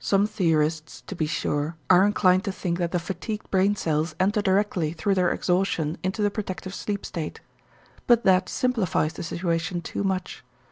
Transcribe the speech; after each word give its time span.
Some 0.00 0.26
theorists, 0.26 1.02
to 1.02 1.14
be 1.14 1.26
sure, 1.26 1.76
are 1.88 2.04
inclined 2.04 2.42
to 2.46 2.50
think 2.50 2.78
that 2.78 2.90
the 2.90 2.98
fatigued 2.98 3.48
brain 3.48 3.76
cells 3.76 4.16
enter 4.18 4.42
directly 4.42 4.92
through 4.92 5.14
their 5.14 5.30
exhaustion 5.30 5.96
into 6.02 6.20
the 6.20 6.32
protective 6.32 6.74
sleep 6.74 7.06
state. 7.06 7.40
But 8.08 8.24
that 8.24 8.48
simplifies 8.48 9.12
the 9.12 9.22
situation 9.22 9.82
too 9.82 10.02
much. 10.02 10.42